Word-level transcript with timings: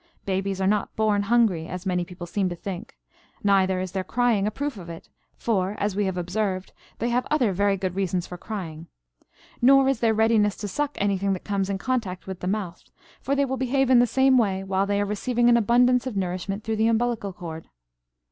Babies 0.25 0.59
are 0.59 0.65
not 0.65 0.95
born 0.95 1.21
hungry, 1.21 1.67
as 1.67 1.85
many 1.85 2.03
people 2.03 2.25
seem 2.25 2.49
to 2.49 2.55
think. 2.55 2.97
Neither 3.43 3.79
is 3.79 3.91
their 3.91 4.03
crying 4.03 4.47
a 4.47 4.49
proof 4.49 4.77
of 4.77 4.89
it, 4.89 5.09
for, 5.35 5.75
as 5.77 5.95
we 5.95 6.05
have 6.05 6.17
observed, 6.17 6.73
they 6.97 7.09
have 7.09 7.27
other 7.29 7.53
very 7.53 7.77
good 7.77 7.93
reasons 7.93 8.25
for 8.25 8.35
crying; 8.35 8.87
nor 9.61 9.87
is 9.87 9.99
their 9.99 10.15
readiness 10.15 10.55
to 10.55 10.67
suck 10.67 10.97
anything 10.99 11.33
that 11.33 11.43
comes 11.45 11.69
in 11.69 11.77
contact 11.77 12.25
with 12.25 12.39
the 12.39 12.47
mouth, 12.47 12.85
for 13.21 13.35
they 13.35 13.45
will 13.45 13.57
behave 13.57 13.91
in 13.91 13.99
the 13.99 14.07
same 14.07 14.39
way 14.39 14.63
while 14.63 14.87
they 14.87 14.99
are 14.99 15.05
receiving 15.05 15.49
an 15.49 15.55
abundance 15.55 16.07
of 16.07 16.17
nourishment 16.17 16.63
through 16.63 16.77
the 16.77 16.87
umbilical 16.87 17.31
cord. 17.31 17.69